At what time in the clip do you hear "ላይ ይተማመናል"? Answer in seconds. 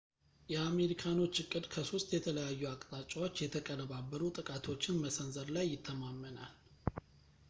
5.57-6.53